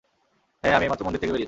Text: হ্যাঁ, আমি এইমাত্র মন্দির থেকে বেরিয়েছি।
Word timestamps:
হ্যাঁ, 0.61 0.75
আমি 0.77 0.83
এইমাত্র 0.85 1.03
মন্দির 1.05 1.21
থেকে 1.21 1.29
বেরিয়েছি। 1.33 1.39